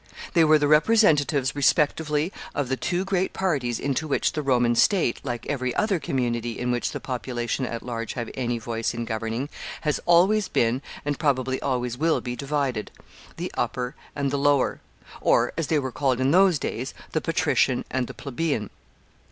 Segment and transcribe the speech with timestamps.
[0.33, 5.19] They were the representatives respectively of the two great parties into which the Roman state,
[5.23, 9.47] like every other community in which the population at large have any voice in governing,
[10.07, 12.89] always has been, and probably always will be divided,
[13.37, 14.81] the upper and the lower;
[15.21, 18.71] or, as they were called in those days, the patrician and the plebeian.